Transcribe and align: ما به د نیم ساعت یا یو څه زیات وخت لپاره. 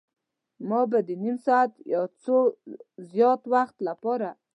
ما 0.69 0.81
به 0.91 0.99
د 1.07 1.09
نیم 1.23 1.37
ساعت 1.45 1.71
یا 1.77 1.81
یو 1.93 2.03
څه 2.23 2.35
زیات 3.11 3.41
وخت 3.53 3.75
لپاره. 3.87 4.29